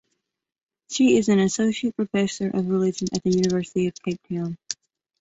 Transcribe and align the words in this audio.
She 0.89 1.15
is 1.17 1.29
an 1.29 1.37
associate 1.37 1.95
professor 1.95 2.47
of 2.47 2.65
religion 2.67 3.07
at 3.13 3.21
the 3.21 3.29
University 3.29 3.85
of 3.85 3.93
Cape 4.01 4.19
Town. 4.27 4.57